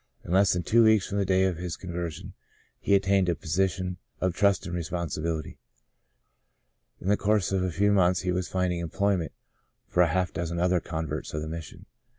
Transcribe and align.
In 0.25 0.31
less 0.31 0.51
than 0.53 0.63
two 0.63 0.85
weeks 0.85 1.05
from 1.07 1.19
the 1.19 1.25
day 1.25 1.43
of 1.43 1.57
his 1.57 1.77
conversion 1.77 2.33
he 2.79 2.95
obtained 2.95 3.29
a 3.29 3.35
position 3.35 3.97
of 4.19 4.33
trust 4.33 4.65
and 4.65 4.75
responsi 4.75 5.19
bility. 5.19 5.57
In 6.99 7.07
the 7.07 7.15
course 7.15 7.51
of 7.51 7.61
a 7.61 7.69
few 7.71 7.91
months 7.91 8.21
he 8.21 8.31
was 8.31 8.47
finding 8.47 8.79
employment 8.79 9.31
for 9.87 10.03
half 10.07 10.31
a 10.31 10.33
dozen 10.33 10.59
other 10.59 10.79
converts 10.79 11.35
of 11.35 11.43
the 11.43 11.47
Mission. 11.47 11.85